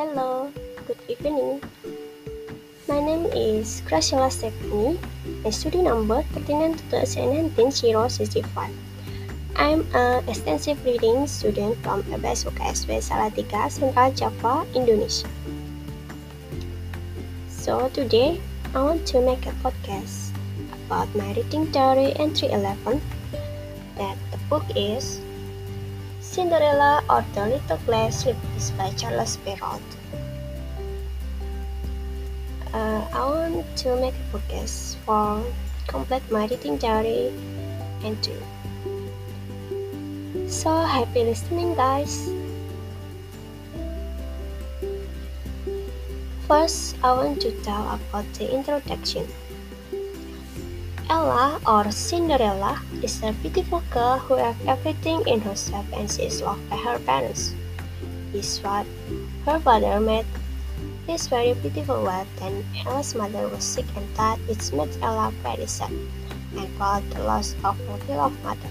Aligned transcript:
Hello, 0.00 0.48
good 0.88 0.96
evening. 1.12 1.60
My 2.88 3.04
name 3.04 3.28
is 3.36 3.84
Graciela 3.84 4.32
Stephanie, 4.32 4.96
my 5.44 5.52
student 5.52 5.92
number 5.92 6.24
392019 6.32 7.52
I'm 9.60 9.84
an 9.92 10.24
extensive 10.24 10.80
reading 10.88 11.28
student 11.28 11.76
from 11.84 12.00
EBS 12.08 12.48
UKSW 12.48 12.96
Salatiga, 13.04 13.68
Central 13.68 14.08
Java, 14.16 14.64
Indonesia. 14.72 15.28
So 17.52 17.92
today, 17.92 18.40
I 18.72 18.80
want 18.80 19.04
to 19.12 19.20
make 19.20 19.44
a 19.44 19.52
podcast 19.60 20.32
about 20.88 21.12
my 21.12 21.36
reading 21.36 21.68
diary 21.76 22.16
entry 22.16 22.48
11 22.48 23.04
that 24.00 24.16
the 24.32 24.40
book 24.48 24.64
is 24.72 25.20
Cinderella 26.30 27.02
or 27.10 27.24
the 27.34 27.58
Little 27.58 27.76
Glass 27.86 28.22
Slipper 28.22 28.76
by 28.78 28.90
Charles 28.94 29.36
Perrault. 29.38 29.82
I 33.20 33.28
want 33.28 33.68
to 33.84 34.00
make 34.00 34.16
a 34.16 34.26
podcast 34.32 34.96
for 35.04 35.44
complete 35.84 36.24
my 36.32 36.48
reading 36.48 36.80
diary 36.80 37.28
entry. 38.00 38.40
So 40.48 40.72
happy 40.88 41.28
listening, 41.28 41.76
guys. 41.76 42.32
First, 46.48 46.96
I 47.04 47.12
want 47.12 47.44
to 47.44 47.52
tell 47.60 47.92
about 47.92 48.24
the 48.40 48.48
introduction. 48.48 49.28
Ella, 51.12 51.60
or 51.68 51.92
Cinderella, 51.92 52.80
is 53.04 53.20
a 53.20 53.36
beautiful 53.44 53.84
girl 53.92 54.16
who 54.16 54.40
has 54.40 54.56
everything 54.64 55.28
in 55.28 55.44
herself 55.44 55.84
and 55.92 56.10
she 56.10 56.24
is 56.24 56.40
loved 56.40 56.64
by 56.70 56.80
her 56.80 56.96
parents. 57.04 57.52
This 58.32 58.64
what 58.64 58.88
her 59.44 59.60
father 59.60 60.00
made 60.00 60.24
his 61.10 61.26
very 61.26 61.54
beautiful 61.54 62.04
wife 62.04 62.28
then 62.38 62.64
Ella's 62.86 63.16
mother 63.16 63.48
was 63.48 63.64
sick 63.64 63.86
and 63.96 64.16
died 64.16 64.38
which 64.46 64.72
made 64.72 64.94
Ella 65.02 65.32
very 65.42 65.66
sad 65.66 65.90
and 66.56 66.68
felt 66.78 67.02
the 67.10 67.24
loss 67.24 67.56
of 67.64 67.76
her 67.86 67.98
beloved 68.06 68.38
mother. 68.44 68.70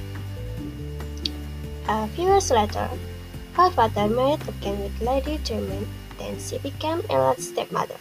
A 1.89 2.07
few 2.09 2.25
years 2.25 2.49
later, 2.49 2.87
her 3.53 3.69
father 3.71 4.07
married 4.07 4.47
again 4.47 4.79
with 4.79 5.01
Lady 5.01 5.37
Tremaine, 5.43 5.87
then 6.17 6.39
she 6.39 6.57
became 6.59 7.03
Ella's 7.09 7.49
stepmother. 7.49 7.99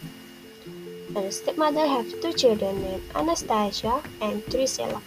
Her 1.13 1.31
stepmother 1.31 1.85
had 1.87 2.05
two 2.21 2.31
children 2.31 2.81
named 2.81 3.03
Anastasia 3.15 4.01
and 4.21 4.45
Drusilla. 4.45 5.01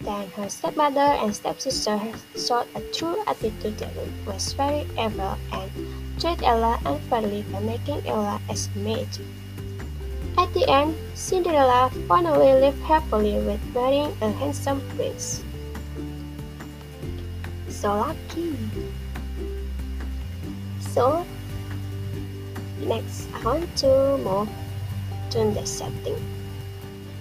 Then 0.00 0.28
her 0.36 0.48
stepmother 0.48 1.10
and 1.22 1.34
stepsister 1.34 1.98
showed 2.36 2.66
a 2.76 2.80
true 2.92 3.16
attitude 3.26 3.78
that 3.78 3.90
was 4.26 4.52
very 4.52 4.86
evil 4.98 5.36
and 5.52 5.70
treated 6.22 6.44
Ella 6.46 6.78
unfairly 6.86 7.42
by 7.50 7.58
making 7.58 7.98
Ella 8.06 8.40
as 8.48 8.70
a 8.70 8.78
maid. 8.78 9.08
At 10.38 10.54
the 10.54 10.70
end, 10.70 10.94
Cinderella 11.14 11.90
finally 12.06 12.54
lived 12.54 12.78
happily 12.82 13.42
with 13.42 13.58
marrying 13.74 14.14
a 14.22 14.30
handsome 14.30 14.80
prince. 14.94 15.42
So 17.68 17.98
lucky. 17.98 18.54
So, 20.94 21.26
next 22.78 23.26
I 23.34 23.42
want 23.42 23.66
to 23.82 24.16
move 24.22 24.48
to 25.30 25.50
the 25.50 25.66
setting. 25.66 26.22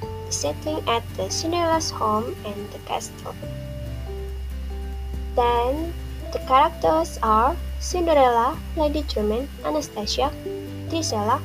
The 0.01 0.31
setting 0.31 0.77
at 0.87 1.01
the 1.17 1.25
Cinderella's 1.33 1.89
home 1.89 2.35
and 2.45 2.69
the 2.69 2.77
castle. 2.85 3.33
Then 5.33 5.91
the 6.33 6.39
characters 6.45 7.17
are 7.23 7.57
Cinderella, 7.81 8.55
Lady 8.77 9.01
Tremaine, 9.09 9.49
Anastasia, 9.65 10.31
Drusilla, 10.87 11.41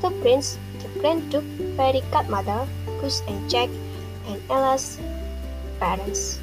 the 0.00 0.08
prince, 0.24 0.58
the 0.80 0.88
Grand 1.00 1.30
Duke, 1.30 1.44
fairy 1.76 2.00
godmother, 2.10 2.66
Goose 2.98 3.20
and 3.28 3.44
Jack, 3.50 3.68
and 4.26 4.40
Ella's 4.48 4.98
parents. 5.78 6.40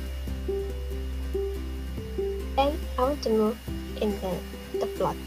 Then 2.56 2.78
I 2.96 3.02
want 3.02 3.24
to 3.24 3.30
move 3.30 3.57
in 4.00 4.13
the, 4.22 4.38
the 4.78 4.85
plot. 5.02 5.18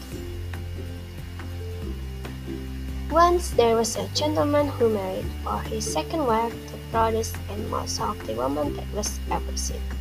Once 3.11 3.49
there 3.59 3.75
was 3.75 3.97
a 3.97 4.07
gentleman 4.15 4.69
who 4.69 4.87
married 4.87 5.25
for 5.43 5.59
his 5.67 5.83
second 5.83 6.25
wife 6.25 6.55
the 6.71 6.77
proudest 6.91 7.35
and 7.51 7.69
most 7.69 7.99
ugly 7.99 8.35
woman 8.35 8.73
that 8.77 8.87
was 8.95 9.19
ever 9.29 9.57
seen. 9.57 9.96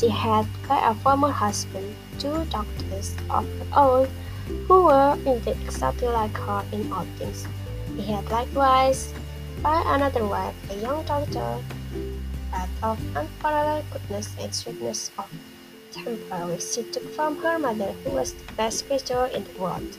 She 0.00 0.08
had 0.08 0.46
by 0.66 0.80
a 0.80 0.94
former 0.94 1.28
husband 1.28 1.94
two 2.18 2.32
daughters 2.48 3.12
of 3.28 3.44
her 3.44 3.68
own 3.76 4.08
who 4.66 4.84
were 4.84 5.12
indeed 5.26 5.60
exactly 5.60 6.08
like 6.08 6.32
her 6.38 6.64
in 6.72 6.90
all 6.90 7.04
things. 7.18 7.46
He 7.94 8.10
had 8.10 8.24
likewise 8.30 9.12
by 9.62 9.82
another 9.84 10.24
wife 10.24 10.56
a 10.70 10.80
young 10.80 11.04
daughter, 11.04 11.60
but 12.50 12.70
of 12.82 12.96
unparalleled 13.14 13.84
goodness 13.92 14.34
and 14.40 14.54
sweetness 14.54 15.10
of 15.18 15.28
temper 15.92 16.46
which 16.48 16.64
she 16.64 16.82
took 16.84 17.04
from 17.12 17.36
her 17.44 17.58
mother 17.58 17.92
who 18.02 18.16
was 18.16 18.32
the 18.32 18.52
best 18.54 18.86
creature 18.86 19.26
in 19.26 19.44
the 19.44 19.60
world. 19.60 19.98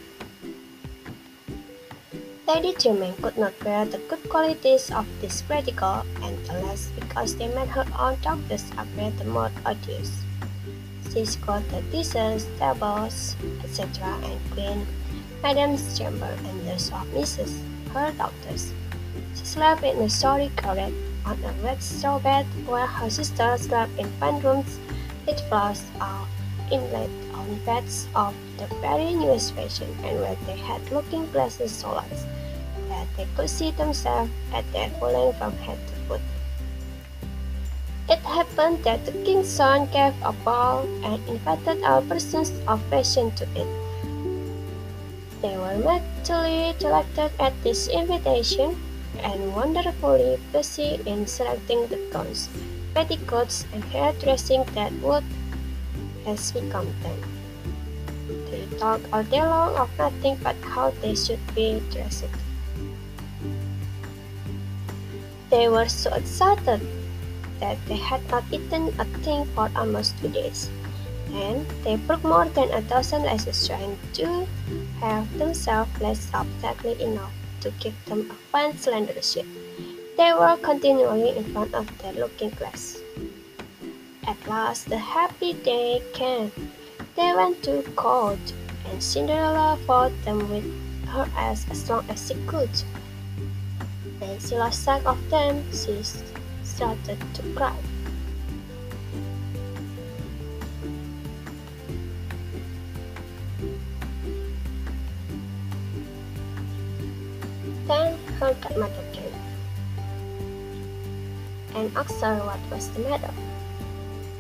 Lady 2.47 2.73
Tremaine 2.73 3.13
could 3.21 3.37
not 3.37 3.53
bear 3.59 3.85
the 3.85 3.99
good 4.09 4.27
qualities 4.27 4.89
of 4.89 5.05
this 5.21 5.43
prodigal, 5.43 6.03
and 6.23 6.35
the 6.47 6.53
less 6.65 6.90
because 7.11 7.35
they 7.35 7.47
made 7.49 7.67
her 7.67 7.85
own 7.99 8.15
daughters 8.21 8.63
appear 8.77 9.11
the 9.19 9.25
more 9.25 9.51
odious. 9.65 10.23
She 11.11 11.25
scored 11.25 11.67
the 11.69 11.81
dishes, 11.91 12.47
tables, 12.57 13.35
etc., 13.63 14.15
and 14.23 14.39
cleaned 14.51 14.87
Madam's 15.43 15.97
chamber 15.97 16.31
and 16.47 16.61
the 16.65 16.71
of 16.71 17.05
Mrs. 17.11 17.59
her 17.91 18.13
doctors. 18.13 18.71
She 19.35 19.43
slept 19.43 19.83
in 19.83 19.97
a 19.97 20.09
sorry 20.09 20.51
garret 20.55 20.93
on 21.25 21.37
a 21.43 21.51
red 21.61 21.83
straw 21.83 22.17
bed, 22.17 22.45
while 22.65 22.87
her 22.87 23.09
sister 23.09 23.57
slept 23.57 23.91
in 23.99 24.07
fine 24.19 24.39
rooms 24.39 24.79
with 25.27 25.39
floors 25.49 25.83
of 25.99 26.27
inlaid 26.71 27.11
on 27.33 27.59
beds 27.65 28.07
of 28.15 28.33
the 28.57 28.67
very 28.79 29.13
newest 29.13 29.53
fashion, 29.53 29.89
and 30.05 30.17
where 30.21 30.37
they 30.47 30.55
had 30.55 30.79
looking 30.91 31.29
glasses 31.31 31.73
so 31.73 31.91
large 31.91 32.23
that 32.87 33.07
they 33.17 33.27
could 33.35 33.49
see 33.49 33.71
themselves 33.71 34.31
at 34.53 34.63
their 34.71 34.89
full 34.91 35.33
from 35.33 35.51
head 35.57 35.77
to. 35.87 36.00
It 38.11 38.19
happened 38.27 38.83
that 38.83 39.05
the 39.05 39.15
king's 39.23 39.47
son 39.47 39.87
gave 39.87 40.11
a 40.19 40.35
ball 40.43 40.83
and 41.07 41.15
invited 41.31 41.79
all 41.87 42.03
persons 42.03 42.51
of 42.67 42.83
fashion 42.91 43.31
to 43.39 43.47
it. 43.55 43.69
They 45.39 45.55
were 45.55 45.79
mightily 45.79 46.75
delighted 46.75 47.31
at 47.39 47.55
this 47.63 47.87
invitation 47.87 48.75
and 49.23 49.55
wonderfully 49.55 50.35
busy 50.51 50.99
in 51.07 51.25
selecting 51.25 51.87
the 51.87 52.03
gowns, 52.11 52.49
petticoats, 52.93 53.63
and 53.71 53.81
hairdressing 53.95 54.67
that 54.75 54.91
would 54.99 55.23
has 56.27 56.51
become 56.51 56.91
them. 57.07 57.19
They 58.51 58.67
talked 58.75 59.07
all 59.13 59.23
day 59.23 59.39
long 59.39 59.79
of 59.79 59.87
nothing 59.97 60.35
but 60.43 60.59
how 60.67 60.91
they 60.99 61.15
should 61.15 61.39
be 61.55 61.79
dressed. 61.95 62.27
They 65.49 65.69
were 65.69 65.87
so 65.87 66.11
excited 66.11 66.83
that 67.61 67.77
they 67.87 67.95
had 67.95 68.19
not 68.29 68.43
eaten 68.51 68.89
a 68.99 69.05
thing 69.23 69.45
for 69.55 69.71
almost 69.75 70.17
two 70.19 70.27
days, 70.27 70.69
and 71.31 71.65
they 71.85 71.95
broke 71.95 72.23
more 72.25 72.49
than 72.49 72.67
a 72.73 72.81
dozen 72.81 73.23
laces 73.23 73.67
trying 73.67 73.97
to 74.13 74.45
have 74.99 75.23
themselves 75.37 75.89
laced 76.01 76.33
up 76.35 76.47
tightly 76.61 77.01
enough 77.01 77.31
to 77.61 77.71
give 77.79 77.95
them 78.05 78.27
a 78.29 78.33
fine 78.51 78.75
slender 78.77 79.21
shape. 79.21 79.47
They 80.17 80.33
were 80.33 80.57
continually 80.61 81.37
in 81.37 81.45
front 81.53 81.73
of 81.73 81.87
the 82.01 82.11
looking 82.19 82.49
glass. 82.51 82.97
At 84.27 84.37
last 84.47 84.89
the 84.89 84.97
happy 84.97 85.53
day 85.53 86.01
came. 86.13 86.51
They 87.15 87.33
went 87.33 87.63
to 87.63 87.81
court, 87.95 88.41
and 88.89 89.01
Cinderella 89.01 89.77
fought 89.85 90.11
them 90.25 90.49
with 90.49 90.65
her 91.07 91.27
eyes 91.35 91.65
as 91.69 91.89
long 91.89 92.05
as 92.09 92.27
she 92.27 92.35
could. 92.45 92.69
When 94.19 94.39
she 94.39 94.55
lost 94.55 94.83
sight 94.83 95.05
of 95.05 95.17
them, 95.29 95.63
she 95.73 96.01
started 96.71 97.19
to 97.35 97.41
cry. 97.53 97.75
Then 107.87 108.17
her 108.39 108.55
godmother 108.63 109.03
came 109.11 109.35
and 111.75 111.91
asked 111.97 112.21
her 112.21 112.39
what 112.39 112.59
was 112.71 112.87
the 112.95 112.99
matter. 113.03 113.33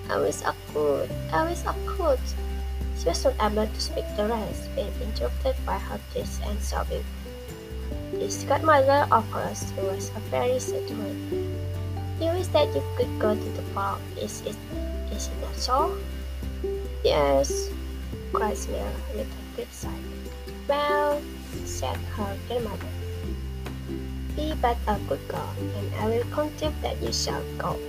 I 0.09 0.17
was 0.17 0.43
awkward, 0.43 1.11
I 1.33 1.43
was 1.43 1.65
awkward. 1.67 2.19
She 2.97 3.09
was 3.09 3.23
not 3.25 3.35
able 3.43 3.67
to 3.67 3.81
speak 3.81 4.05
the 4.15 4.25
rest, 4.25 4.73
being 4.75 4.93
interrupted 5.03 5.55
by 5.65 5.79
her 5.79 5.99
tears 6.13 6.39
and 6.45 6.59
sobbing. 6.61 7.03
His 8.13 8.43
godmother 8.45 9.07
of 9.11 9.29
course 9.31 9.65
was 9.77 10.11
a 10.15 10.19
very 10.31 10.59
sad 10.59 10.87
one. 10.95 11.70
You 12.21 12.29
wish 12.37 12.53
that 12.53 12.69
you 12.75 12.83
could 12.95 13.09
go 13.17 13.33
to 13.33 13.49
the 13.57 13.65
park, 13.73 13.97
is 14.15 14.45
it, 14.45 14.55
is 15.09 15.25
it 15.25 15.41
not 15.41 15.55
so? 15.57 15.97
Yes, 17.03 17.71
cried 18.31 18.55
Smell 18.55 18.93
with 19.15 19.25
a 19.25 19.57
deep 19.57 19.71
sigh. 19.73 19.89
Well, 20.67 21.19
said 21.65 21.97
her 22.13 22.37
grandmother, 22.47 22.85
be 24.35 24.53
but 24.61 24.77
a 24.85 24.99
good 25.09 25.25
girl, 25.27 25.49
and 25.57 25.95
I 25.95 26.05
will 26.13 26.29
contrive 26.29 26.79
that 26.83 27.01
you 27.01 27.11
shall 27.11 27.41
go. 27.57 27.79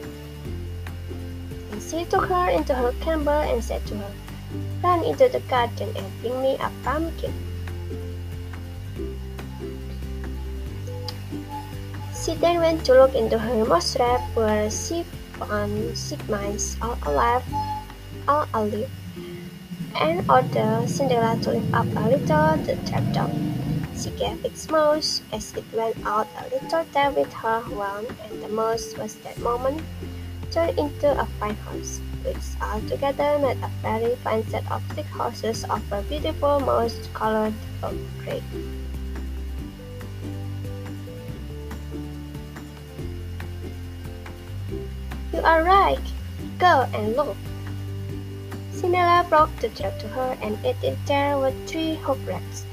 And 1.70 1.82
she 1.82 2.06
took 2.06 2.24
her 2.24 2.48
into 2.48 2.72
her 2.72 2.94
chamber 3.04 3.44
and 3.44 3.62
said 3.62 3.84
to 3.88 3.96
her, 3.96 4.12
Run 4.82 5.04
into 5.04 5.28
the 5.28 5.40
garden 5.40 5.92
and 5.94 6.08
bring 6.22 6.40
me 6.40 6.56
a 6.56 6.72
pumpkin. 6.82 7.51
She 12.22 12.34
then 12.34 12.60
went 12.60 12.84
to 12.86 12.94
look 12.94 13.16
into 13.16 13.36
her 13.36 13.64
mousetrap, 13.64 14.22
where 14.34 14.70
she 14.70 15.02
found 15.42 15.98
six 15.98 16.22
mice, 16.28 16.76
all 16.80 16.96
alive, 17.02 17.42
all 18.28 18.46
alive, 18.54 18.88
and 19.98 20.22
ordered 20.30 20.86
Cinderella 20.86 21.36
to 21.42 21.58
lift 21.58 21.74
up 21.74 21.86
a 21.98 22.08
little 22.14 22.56
the 22.62 22.78
trapdoor. 22.86 23.26
She 23.98 24.10
gave 24.14 24.38
its 24.44 24.70
mouse 24.70 25.22
as 25.32 25.52
it 25.58 25.64
went 25.72 25.98
out 26.06 26.28
a 26.38 26.44
little 26.54 26.86
tap 26.92 27.16
with 27.16 27.32
her 27.32 27.64
wand, 27.74 28.06
and 28.30 28.40
the 28.40 28.48
mouse 28.48 28.94
was 28.96 29.16
that 29.26 29.38
moment 29.40 29.82
turned 30.52 30.78
into 30.78 31.10
a 31.10 31.26
fine 31.40 31.56
horse, 31.66 31.98
which 32.22 32.54
altogether 32.62 33.38
made 33.42 33.58
a 33.66 33.70
very 33.82 34.14
fine 34.22 34.46
set 34.46 34.62
of 34.70 34.80
six 34.94 35.08
horses 35.10 35.64
of 35.64 35.82
a 35.90 36.02
beautiful 36.02 36.60
mouse-colored 36.60 37.54
gray. 38.22 38.42
You 38.54 38.91
are 45.44 45.62
right. 45.64 46.00
Go 46.58 46.86
and 46.94 47.16
look. 47.16 47.36
Cinderella 48.72 49.26
brought 49.28 49.54
the 49.60 49.68
trap 49.70 49.98
to 50.00 50.08
her, 50.08 50.36
and 50.42 50.58
in 50.64 50.96
there 51.06 51.38
were 51.38 51.52
three 51.66 51.94
hoofrats. 51.96 52.64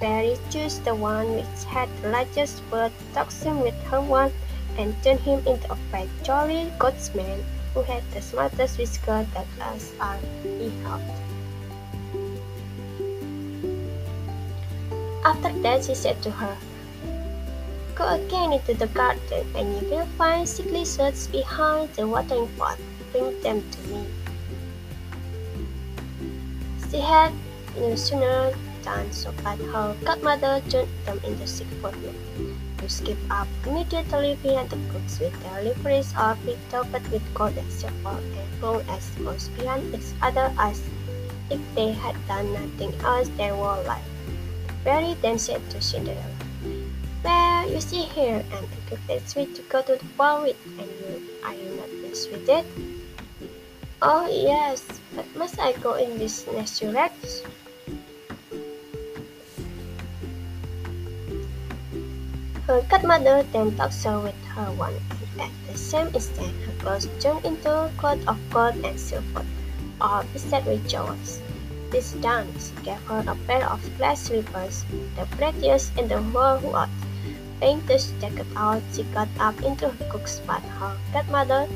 Fairy 0.00 0.36
chose 0.50 0.80
the 0.80 0.94
one 0.94 1.36
which 1.36 1.64
had 1.68 1.88
the 2.02 2.08
largest 2.10 2.62
bird, 2.70 2.92
took 3.14 3.32
him 3.32 3.60
with 3.60 3.76
her 3.84 4.00
wand, 4.00 4.32
and 4.76 4.94
turned 5.02 5.20
him 5.20 5.40
into 5.46 5.72
a 5.72 5.76
fat, 5.90 6.08
jolly 6.22 6.72
goatsman 6.78 7.42
who 7.72 7.82
had 7.82 8.02
the 8.12 8.20
smartest 8.20 8.78
whisker 8.78 9.26
that 9.34 9.46
us 9.60 9.92
are 10.00 10.18
beheld. 10.42 11.02
After 15.24 15.52
that, 15.62 15.84
she 15.84 15.94
said 15.94 16.20
to 16.22 16.30
her, 16.30 16.56
Go 17.94 18.10
again 18.10 18.52
into 18.52 18.74
the 18.74 18.88
garden, 18.88 19.46
and 19.54 19.70
you 19.78 19.88
will 19.88 20.06
find 20.18 20.48
sickly 20.48 20.82
lizards 20.82 21.28
behind 21.28 21.94
the 21.94 22.06
watering 22.06 22.48
pot. 22.58 22.78
Bring 23.12 23.40
them 23.40 23.62
to 23.70 23.78
me. 23.86 24.02
She 26.90 26.98
had 26.98 27.32
no 27.78 27.94
sooner 27.94 28.50
done 28.82 29.10
so 29.12 29.32
but 29.42 29.58
her 29.70 29.94
godmother 30.04 30.60
turned 30.68 30.90
them 31.06 31.20
into 31.22 31.46
six 31.46 31.70
footmen, 31.80 32.14
who 32.80 32.88
skipped 32.88 33.30
up 33.30 33.46
immediately 33.64 34.36
behind 34.42 34.70
the 34.70 34.78
cooks 34.92 35.18
with 35.20 35.34
their 35.42 35.62
liveries 35.62 36.12
all 36.18 36.36
topped 36.70 37.10
with 37.14 37.22
gold 37.32 37.56
and 37.56 37.72
silver, 37.72 38.18
and 38.18 38.60
hung 38.60 38.82
as 38.90 39.08
close 39.16 39.48
behind 39.54 39.94
each 39.94 40.10
other 40.20 40.52
as 40.58 40.82
if 41.50 41.60
they 41.74 41.92
had 41.92 42.14
done 42.26 42.52
nothing 42.52 42.92
else 43.06 43.28
their 43.38 43.54
whole 43.54 43.82
life. 43.84 44.04
Very 44.82 45.14
then 45.22 45.38
said 45.38 45.62
to 45.70 45.80
Cinderella, 45.80 46.33
well, 47.24 47.70
you 47.72 47.80
see 47.80 48.04
here, 48.12 48.44
and 48.52 48.68
the 48.68 48.80
cake 48.86 49.04
that's 49.08 49.32
sweet 49.32 49.56
to 49.56 49.62
go 49.72 49.80
to 49.82 49.96
the 49.96 50.04
ball 50.16 50.42
with, 50.42 50.60
and 50.78 50.86
you 50.86 51.22
are 51.42 51.54
you 51.56 51.74
not 51.74 51.88
pleased 51.88 52.30
with 52.30 52.48
it? 52.48 52.64
Oh 54.02 54.28
yes, 54.28 54.84
but 55.16 55.24
must 55.34 55.58
I 55.58 55.72
go 55.80 55.94
in 55.94 56.18
this 56.18 56.44
rags? 56.84 57.42
Her 62.68 62.80
godmother 62.88 63.44
then 63.52 63.76
talks 63.76 64.04
her 64.04 64.20
with 64.20 64.36
her 64.56 64.68
one, 64.76 64.96
and 65.36 65.48
at 65.48 65.52
the 65.68 65.76
same 65.76 66.08
instant 66.14 66.52
her 66.64 66.72
clothes 66.80 67.08
turned 67.20 67.44
into 67.44 67.68
a 67.68 67.90
cloth 67.96 68.20
of 68.28 68.38
gold 68.52 68.76
and 68.84 69.00
silver, 69.00 69.44
all 70.00 70.24
beset 70.32 70.64
with 70.64 70.88
jewels. 70.88 71.40
This 71.90 72.12
done, 72.24 72.48
she 72.58 72.72
gave 72.82 73.00
her 73.04 73.22
a 73.28 73.36
pair 73.46 73.68
of 73.68 73.84
glass 73.96 74.26
slippers, 74.26 74.84
the 75.14 75.28
prettiest 75.36 75.96
in 75.96 76.08
the 76.08 76.20
whole 76.20 76.58
world, 76.58 76.88
Painters 77.64 78.12
checked 78.20 78.44
out, 78.56 78.82
she 78.92 79.04
got 79.04 79.26
up 79.40 79.56
into 79.64 79.88
her 79.88 80.04
cook's 80.12 80.38
but 80.46 80.60
her 80.76 80.92
godmother, 81.14 81.66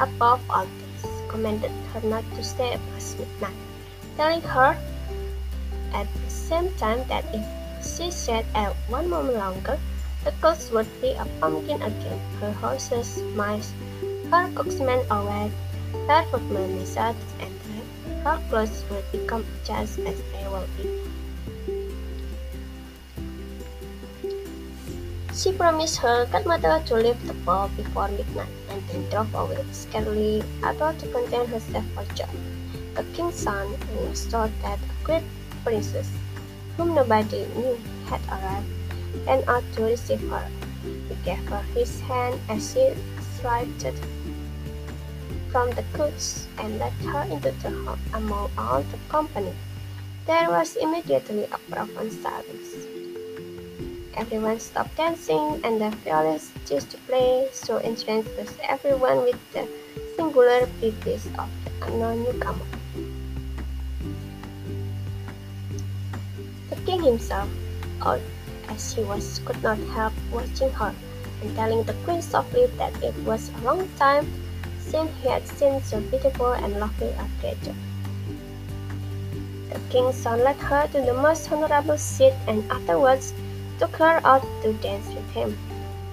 above 0.00 0.40
all 0.48 0.64
things, 0.64 1.04
commanded 1.28 1.70
her 1.92 2.00
not 2.00 2.24
to 2.32 2.42
stay 2.42 2.80
past 2.88 3.18
midnight, 3.18 3.52
telling 4.16 4.40
her 4.40 4.72
at 5.92 6.08
the 6.24 6.30
same 6.30 6.72
time 6.80 7.04
that 7.12 7.28
if 7.36 7.44
she 7.84 8.10
stayed 8.10 8.46
at 8.54 8.72
one 8.88 9.10
moment 9.10 9.36
longer, 9.36 9.78
the 10.24 10.32
cooks 10.40 10.70
would 10.70 10.88
be 11.02 11.12
a 11.12 11.26
pumpkin 11.44 11.82
again, 11.82 12.20
her 12.40 12.52
horses, 12.52 13.20
mice, 13.36 13.74
her 14.32 14.48
cookmen 14.56 15.04
away, 15.12 15.52
her 16.08 16.24
footmen 16.32 16.80
lizards, 16.80 17.20
and 17.38 17.52
her 18.24 18.40
clothes 18.48 18.82
would 18.88 19.04
become 19.12 19.44
just 19.62 19.98
as 20.08 20.16
they 20.32 20.48
will 20.48 20.64
be. 20.80 21.07
She 25.38 25.52
promised 25.52 25.98
her 25.98 26.26
godmother 26.26 26.82
to 26.86 26.96
leave 26.96 27.24
the 27.28 27.34
ball 27.46 27.70
before 27.76 28.08
midnight, 28.08 28.48
and 28.70 28.82
then 28.88 29.08
drove 29.08 29.32
away, 29.34 29.64
scarcely 29.70 30.42
able 30.66 30.92
to 30.92 31.06
contain 31.14 31.46
herself 31.46 31.84
for 31.94 32.02
joy. 32.18 32.26
The 32.96 33.04
king's 33.14 33.36
son 33.36 33.70
was 34.02 34.26
told 34.26 34.50
that 34.62 34.80
a 34.82 35.04
great 35.04 35.22
princess, 35.62 36.10
whom 36.76 36.92
nobody 36.96 37.46
knew, 37.54 37.78
had 38.10 38.20
arrived 38.26 38.66
and 39.28 39.48
ought 39.48 39.62
to 39.74 39.84
receive 39.84 40.26
her. 40.28 40.42
He 40.82 41.14
gave 41.24 41.46
her 41.46 41.62
his 41.72 42.00
hand 42.00 42.40
as 42.48 42.72
she 42.72 42.90
alighted 43.38 43.94
from 45.52 45.70
the 45.70 45.84
coach 45.92 46.50
and 46.58 46.80
led 46.80 46.92
her 47.14 47.22
into 47.30 47.52
the 47.62 47.70
hall 47.86 47.98
among 48.12 48.50
all 48.58 48.82
the 48.82 48.98
company. 49.08 49.54
There 50.26 50.50
was 50.50 50.74
immediately 50.74 51.44
a 51.44 51.58
profound 51.70 52.12
silence. 52.12 52.87
Everyone 54.18 54.58
stopped 54.58 54.96
dancing, 54.96 55.60
and 55.62 55.80
the 55.80 55.90
violins 56.02 56.50
ceased 56.64 56.90
to 56.90 56.98
play, 57.06 57.46
so 57.52 57.76
entranced 57.78 58.34
was 58.34 58.50
everyone 58.66 59.22
with 59.22 59.38
the 59.54 59.62
singular 60.16 60.66
beauties 60.82 61.30
of 61.38 61.46
the 61.62 61.70
unknown 61.86 62.24
newcomer. 62.24 62.66
The 66.68 66.76
king 66.82 67.00
himself, 67.04 67.48
old 68.04 68.20
as 68.66 68.92
he 68.92 69.04
was, 69.04 69.38
could 69.46 69.62
not 69.62 69.78
help 69.94 70.12
watching 70.32 70.74
her, 70.74 70.92
and 71.40 71.54
telling 71.54 71.84
the 71.84 71.94
queen 72.02 72.20
softly 72.20 72.66
that 72.74 73.00
it 73.00 73.14
was 73.22 73.54
a 73.54 73.62
long 73.62 73.88
time 74.02 74.26
since 74.80 75.14
he 75.22 75.28
had 75.28 75.46
seen 75.46 75.80
so 75.80 76.00
beautiful 76.10 76.58
and 76.58 76.80
lovely 76.80 77.14
a 77.14 77.26
creature. 77.38 77.78
The 79.70 79.78
king's 79.90 80.16
son 80.16 80.42
led 80.42 80.56
her 80.56 80.88
to 80.88 81.02
the 81.02 81.14
most 81.14 81.52
honorable 81.52 81.98
seat, 81.98 82.34
and 82.48 82.68
afterwards 82.68 83.32
took 83.78 83.94
her 83.96 84.20
out 84.24 84.42
to 84.62 84.72
dance 84.74 85.06
with 85.14 85.30
him. 85.30 85.56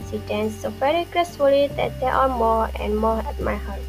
She 0.10 0.18
danced 0.30 0.62
so 0.62 0.70
very 0.70 1.06
gracefully 1.12 1.68
that 1.76 2.00
they 2.00 2.08
all 2.08 2.30
more 2.30 2.70
and 2.80 2.96
more 2.96 3.26
admired 3.28 3.62
her. 3.66 3.80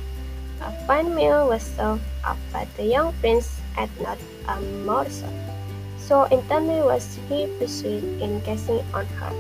A 0.63 0.73
fine 0.87 1.15
meal 1.15 1.47
was 1.49 1.63
served 1.63 2.03
up, 2.25 2.39
but 2.53 2.67
the 2.77 2.85
young 2.85 3.13
prince 3.21 3.61
ate 3.79 3.93
not 4.01 4.19
a 4.49 4.61
morsel. 4.85 5.29
So 5.99 6.25
intently 6.25 6.81
was 6.81 7.19
he 7.29 7.47
pursued 7.59 8.05
in 8.23 8.41
gazing 8.41 8.83
on 8.95 9.07
her. 9.21 9.33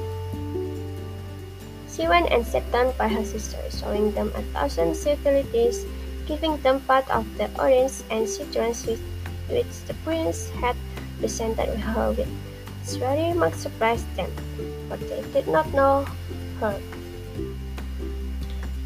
She 1.88 2.06
went 2.06 2.28
and 2.30 2.44
sat 2.44 2.70
down 2.70 2.92
by 2.98 3.08
her 3.08 3.24
sister, 3.24 3.56
showing 3.72 4.12
them 4.12 4.30
a 4.36 4.42
thousand 4.52 4.94
civilities, 4.94 5.86
giving 6.26 6.60
them 6.60 6.80
part 6.84 7.08
of 7.08 7.24
the 7.38 7.48
orange 7.56 8.04
and 8.10 8.28
citrons 8.28 8.84
which 9.48 9.72
the 9.88 9.94
prince 10.04 10.50
had 10.60 10.76
presented 11.20 11.72
her 11.80 12.12
with 12.12 12.28
very 12.94 13.34
much 13.34 13.54
surprised 13.54 14.06
them, 14.14 14.30
but 14.88 15.00
they 15.10 15.22
did 15.32 15.48
not 15.48 15.66
know 15.74 16.06
her. 16.60 16.78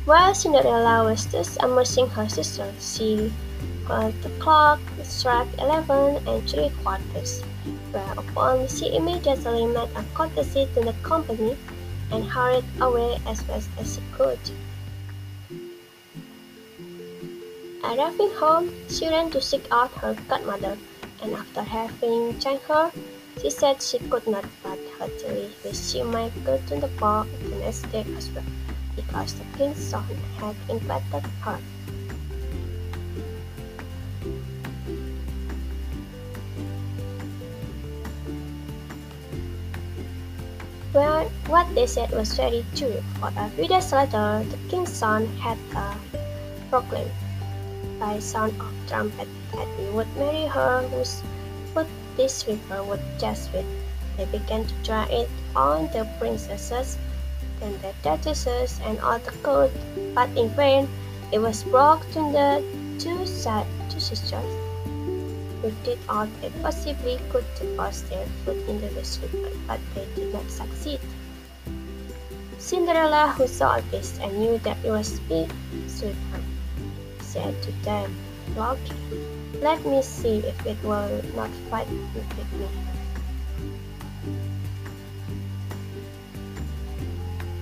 While 0.07 0.35
Cinderella 0.35 1.05
was 1.05 1.27
thus 1.27 1.59
amusing 1.61 2.09
her 2.17 2.29
sister, 2.29 2.73
she 2.81 3.31
heard 3.87 4.17
the 4.23 4.31
clock 4.41 4.81
strike 5.05 5.53
eleven 5.59 6.17
and 6.27 6.41
three 6.49 6.73
quarters, 6.83 7.43
whereupon 7.93 8.67
she 8.67 8.97
immediately 8.97 9.67
made 9.67 9.93
a 9.95 10.03
courtesy 10.15 10.67
to 10.75 10.81
the 10.81 10.95
company 11.03 11.57
and 12.11 12.25
hurried 12.25 12.65
away 12.81 13.21
as 13.27 13.43
fast 13.43 13.69
as 13.79 13.95
she 13.95 14.03
could. 14.17 14.39
Arriving 17.85 18.31
home, 18.41 18.73
she 18.89 19.09
ran 19.09 19.31
to 19.31 19.41
seek 19.41 19.67
out 19.71 19.91
her 19.99 20.17
godmother, 20.29 20.79
and 21.23 21.35
after 21.35 21.63
having 21.63 22.33
thanked 22.41 22.65
her, 22.65 22.91
she 23.41 23.49
said 23.49 23.81
she 23.81 23.99
could 23.99 24.27
not 24.27 24.45
but 24.63 24.79
heartily 24.99 25.49
wish 25.65 25.81
she 25.81 26.03
might 26.03 26.33
go 26.45 26.61
to 26.69 26.77
the 26.77 26.89
ball 27.01 27.25
the 27.25 27.57
next 27.57 27.83
day 27.91 28.05
as 28.17 28.29
well, 28.31 28.45
because 28.95 29.35
the 29.35 29.45
king's 29.57 29.79
son 29.79 30.05
had 30.39 30.55
invited 30.69 31.25
her. 31.41 31.59
Well, 40.93 41.31
what 41.47 41.73
they 41.75 41.87
said 41.87 42.11
was 42.11 42.35
very 42.35 42.65
true, 42.75 43.01
for 43.21 43.33
a 43.37 43.49
few 43.51 43.69
days 43.69 43.93
later, 43.93 44.45
the 44.51 44.59
king's 44.69 44.93
son 44.93 45.27
had 45.39 45.57
a 45.75 45.97
proclaimed 46.69 47.11
by 47.99 48.19
sound 48.19 48.53
of 48.61 48.73
trumpet 48.89 49.29
that 49.53 49.69
he 49.79 49.87
would 49.91 50.09
marry 50.17 50.47
her 50.47 50.83
whose 50.89 51.23
this 52.21 52.45
river 52.47 52.85
would 52.85 53.01
just 53.19 53.51
with. 53.55 53.65
They 54.19 54.27
began 54.27 54.67
to 54.67 54.75
try 54.85 55.07
it 55.09 55.31
on 55.57 55.89
the 55.89 56.05
princesses, 56.21 56.99
then 57.61 57.73
the 57.81 57.95
duchesses 58.03 58.79
and 58.85 59.01
all 59.01 59.19
the 59.19 59.33
court, 59.41 59.73
but 60.15 60.29
in 60.37 60.51
vain. 60.51 60.85
It 61.33 61.39
was 61.39 61.65
brought 61.65 62.03
to 62.13 62.21
the 62.37 62.61
two, 62.99 63.25
two 63.25 64.01
sisters 64.01 64.51
who 65.63 65.71
did 65.85 65.99
all 66.09 66.27
they 66.43 66.51
possibly 66.61 67.17
could 67.31 67.45
to 67.57 67.65
force 67.77 68.03
their 68.13 68.27
foot 68.45 68.59
into 68.69 68.93
the 68.93 69.05
river, 69.23 69.57
but 69.67 69.81
they 69.95 70.05
did 70.15 70.35
not 70.35 70.51
succeed. 70.51 71.01
Cinderella, 72.59 73.33
who 73.39 73.47
saw 73.47 73.81
this 73.91 74.19
and 74.21 74.37
knew 74.37 74.59
that 74.59 74.77
it 74.85 74.91
was 74.91 75.21
big 75.21 75.49
sweetheart, 75.87 76.45
said 77.21 77.55
to 77.63 77.73
them, 77.89 78.13
Look, 78.57 78.79
let 79.61 79.85
me 79.85 80.01
see 80.01 80.39
if 80.39 80.67
it 80.67 80.83
will 80.83 81.23
not 81.37 81.51
fight 81.69 81.87
with 82.15 82.53
me. 82.57 82.67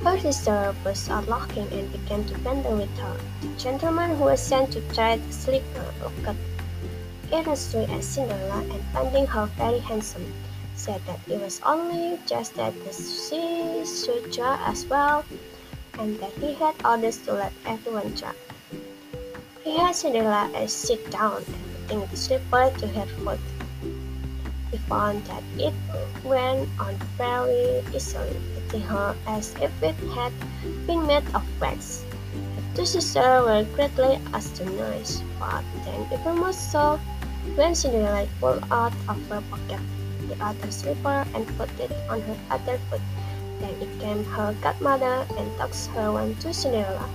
Her 0.04 0.18
sister 0.20 0.74
was 0.84 1.08
unlocking 1.08 1.66
and 1.72 1.90
began 1.90 2.24
to 2.26 2.38
banter 2.38 2.76
with 2.76 2.96
her. 2.98 3.16
The 3.42 3.48
gentleman 3.58 4.16
who 4.16 4.24
was 4.24 4.40
sent 4.40 4.72
to 4.72 4.80
try 4.94 5.16
the 5.16 5.32
slipper 5.32 5.84
looked 6.00 6.38
earnestly 7.32 7.84
at 7.86 8.04
Cinderella 8.04 8.62
and 8.62 8.82
finding 8.94 9.26
her 9.26 9.46
very 9.58 9.80
handsome, 9.80 10.32
said 10.76 11.02
that 11.06 11.18
it 11.28 11.40
was 11.40 11.60
only 11.66 12.18
just 12.26 12.54
that 12.54 12.72
she 12.94 13.84
should 13.84 14.32
try 14.32 14.56
as 14.66 14.86
well, 14.86 15.24
and 15.98 16.18
that 16.20 16.32
he 16.40 16.54
had 16.54 16.74
orders 16.84 17.18
to 17.26 17.34
let 17.34 17.52
everyone 17.66 18.14
try. 18.14 18.32
He 19.64 19.76
had 19.76 19.96
Cinderella 19.96 20.68
sit 20.68 21.10
down 21.10 21.44
putting 21.88 22.06
the 22.10 22.16
slipper 22.16 22.70
to 22.78 22.86
her 22.88 23.06
foot. 23.24 23.40
He 24.70 24.76
found 24.76 25.24
that 25.24 25.42
it 25.56 25.72
went 26.22 26.68
on 26.78 26.94
very 27.16 27.80
easily, 27.96 28.36
fitting 28.54 28.82
her 28.82 29.16
as 29.26 29.54
if 29.62 29.72
it 29.82 29.96
had 30.12 30.32
been 30.86 31.06
made 31.06 31.24
of 31.34 31.42
wax. 31.60 32.04
The 32.74 32.84
two 32.84 32.86
sisters 32.86 33.44
were 33.44 33.64
greatly 33.74 34.20
astonished, 34.34 35.22
but 35.40 35.64
then 35.84 36.04
even 36.12 36.36
more 36.36 36.52
so 36.52 37.00
when 37.56 37.74
Cinderella 37.74 38.28
pulled 38.38 38.64
out 38.70 38.92
of 39.08 39.16
her 39.28 39.42
pocket 39.48 39.80
the 40.28 40.36
other 40.44 40.70
slipper 40.70 41.24
and 41.32 41.48
put 41.56 41.70
it 41.80 41.90
on 42.10 42.20
her 42.20 42.36
other 42.50 42.76
foot. 42.90 43.00
Then 43.60 43.74
it 43.80 43.88
came 43.98 44.24
her 44.24 44.54
godmother 44.60 45.24
and 45.38 45.48
took 45.56 45.74
her 45.96 46.12
one 46.12 46.34
to 46.44 46.52
Cinderella. 46.52 47.08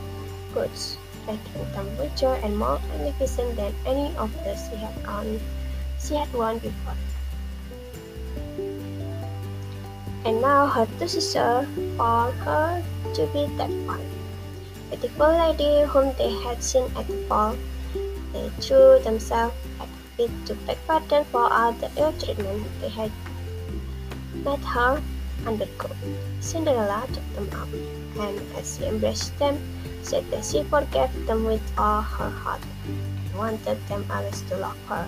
Goods, 0.53 0.97
making 1.25 1.71
them 1.73 1.87
richer 1.97 2.33
and 2.43 2.57
more 2.57 2.79
magnificent 2.89 3.55
than 3.55 3.73
any 3.85 4.15
of 4.17 4.31
the 4.43 4.55
she 4.55 4.75
had 4.75 4.93
on 5.05 5.39
she 5.99 6.15
had 6.15 6.31
worn 6.33 6.59
before. 6.59 6.97
And 10.25 10.41
now 10.41 10.67
her 10.67 10.87
two 10.99 11.07
sisters 11.07 11.67
found 11.97 12.33
her 12.47 12.83
to 13.13 13.27
be 13.27 13.45
that 13.57 13.71
fine. 13.87 14.09
Beautiful 14.89 15.31
lady 15.35 15.87
whom 15.89 16.13
they 16.17 16.31
had 16.43 16.63
seen 16.63 16.85
at 16.95 17.07
the 17.07 17.17
ball, 17.27 17.57
they 18.31 18.49
threw 18.61 18.99
themselves 18.99 19.55
at 19.81 19.89
it 20.17 20.31
to 20.45 20.53
beg 20.67 20.77
pardon 20.87 21.25
for 21.25 21.51
all 21.51 21.73
the 21.73 21.89
ill 21.97 22.13
treatment 22.13 22.67
they 22.79 22.89
had 22.89 23.11
made 24.45 24.59
her 24.59 25.01
undergo. 25.45 25.89
Cinderella 26.39 27.03
took 27.11 27.27
them 27.35 27.49
up, 27.59 27.67
and 28.19 28.39
as 28.55 28.77
she 28.77 28.85
embraced 28.85 29.37
them, 29.39 29.57
said 30.03 30.29
that 30.31 30.45
she 30.45 30.63
forgave 30.63 31.11
them 31.25 31.45
with 31.45 31.61
all 31.77 32.01
her 32.01 32.29
heart 32.29 32.61
and 32.85 33.37
wanted 33.37 33.79
them 33.87 34.05
always 34.11 34.41
to 34.49 34.57
love 34.57 34.77
her. 34.87 35.07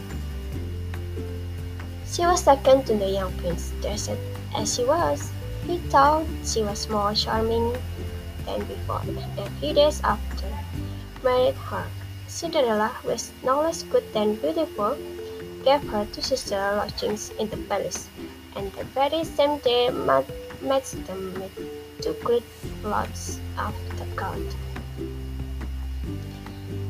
She 2.08 2.22
was 2.22 2.44
second 2.44 2.86
to 2.88 2.96
the 2.96 3.10
young 3.10 3.34
prince, 3.38 3.74
dressed 3.82 4.12
as 4.56 4.74
she 4.74 4.84
was. 4.86 5.32
He 5.68 5.78
thought 5.90 6.26
she 6.46 6.62
was 6.62 6.88
more 6.90 7.14
charming 7.14 7.76
than 8.46 8.64
before, 8.66 9.02
and 9.04 9.40
a 9.40 9.50
few 9.60 9.74
days 9.74 10.00
after 10.04 10.48
married 11.24 11.56
her. 11.56 11.86
Cinderella, 12.28 12.92
was 13.04 13.32
no 13.44 13.62
less 13.62 13.84
good 13.84 14.04
than 14.14 14.36
beautiful, 14.36 14.98
gave 15.64 15.82
her 15.90 16.06
two 16.14 16.22
sisters 16.22 16.52
lodgings 16.52 17.32
in 17.40 17.50
the 17.50 17.58
palace, 17.58 18.08
and 18.56 18.72
the 18.74 18.84
very 18.86 19.24
same 19.24 19.58
day 19.60 19.90
matched 20.62 21.06
them 21.08 21.34
with 21.36 21.56
two 22.02 22.16
great 22.24 22.44
lords 22.84 23.40
of 23.58 23.74
the 23.98 24.06
court. 24.16 24.56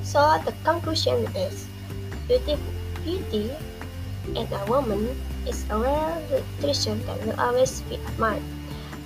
So 0.06 0.22
the 0.46 0.54
conclusion 0.64 1.26
is 1.34 1.66
beauty, 2.30 2.62
beauty 3.04 3.50
in 4.38 4.46
a 4.54 4.62
woman 4.70 5.18
is 5.50 5.66
a 5.72 5.80
rare 5.82 6.22
treasure 6.62 6.94
that 6.94 7.26
will 7.26 7.40
always 7.42 7.82
be 7.90 7.96
admired. 7.96 8.46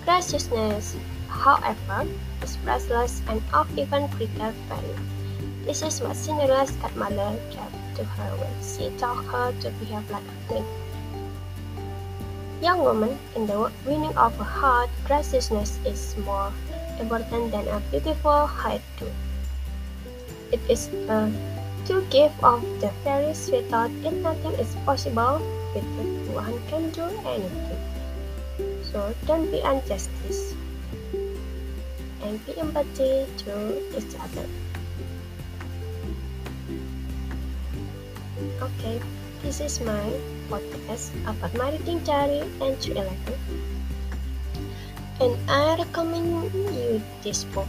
Graciousness, 0.03 0.97
however, 1.29 2.03
is 2.43 2.57
priceless 2.67 3.21
and 3.29 3.41
of 3.53 3.65
even 3.79 4.07
greater 4.19 4.51
value. 4.67 4.99
This 5.63 5.83
is 5.83 6.01
what 6.01 6.17
Cinderella's 6.17 6.71
godmother 6.83 7.39
said 7.47 7.71
to 7.95 8.03
her 8.03 8.29
when 8.35 8.53
she 8.59 8.91
taught 8.99 9.23
her 9.31 9.55
to 9.61 9.71
behave 9.79 10.03
like 10.11 10.27
a 10.27 10.51
queen. 10.51 10.65
Young 12.61 12.83
woman, 12.83 13.17
in 13.37 13.47
the 13.47 13.71
winning 13.87 14.15
of 14.17 14.37
a 14.37 14.43
heart, 14.43 14.89
graciousness 15.07 15.79
is 15.85 16.17
more 16.27 16.51
important 16.99 17.51
than 17.51 17.67
a 17.69 17.79
beautiful 17.89 18.45
height 18.47 18.81
too. 18.97 19.07
It 20.51 20.61
is 20.69 20.89
a 21.05 21.29
true 21.85 22.01
gift 22.09 22.33
of 22.41 22.65
the 22.81 22.89
fairies 23.05 23.49
without 23.53 23.91
it 24.01 24.13
nothing 24.13 24.53
is 24.57 24.73
possible, 24.85 25.37
with 25.73 25.85
it 25.85 26.09
one 26.33 26.57
can 26.69 26.89
do 26.89 27.05
anything. 27.25 27.81
So 28.89 29.13
don't 29.29 29.45
be 29.51 29.61
injustice 29.61 30.57
and 32.25 32.41
be 32.45 32.57
empathy 32.57 33.29
to 33.45 33.53
each 33.93 34.13
other. 34.17 34.45
Okay, 38.57 38.97
this 39.43 39.61
is 39.61 39.79
my 39.81 40.09
podcast 40.49 41.13
about 41.29 41.53
my 41.53 41.71
reading 41.77 42.01
diary 42.01 42.41
entry 42.57 42.97
11. 42.97 43.13
And 45.21 45.37
I 45.49 45.77
recommend 45.77 46.49
you 46.73 47.01
this 47.21 47.43
book 47.43 47.67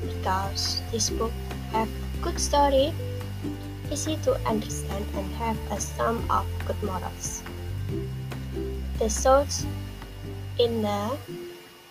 because 0.00 0.80
this 0.90 1.10
book 1.10 1.32
have 1.72 1.88
good 2.20 2.38
story, 2.38 2.92
easy 3.90 4.16
to 4.24 4.36
understand 4.46 5.04
and 5.16 5.28
have 5.34 5.58
a 5.70 5.80
sum 5.80 6.24
of 6.30 6.46
good 6.66 6.80
morals. 6.82 7.42
The 8.98 9.08
source 9.10 9.66
in 10.58 10.82
the 10.82 11.16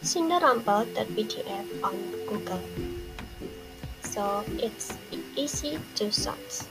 cinderumble.pdf 0.01 1.65
on 1.83 1.95
Google. 2.27 2.61
So 4.01 4.43
it's 4.57 4.93
easy 5.35 5.79
to 5.95 6.11
search. 6.11 6.67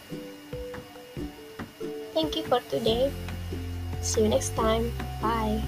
Thank 2.14 2.36
you 2.36 2.44
for 2.44 2.60
today. 2.68 3.10
See 4.02 4.22
you 4.22 4.28
next 4.28 4.56
time. 4.56 4.92
Bye. 5.22 5.62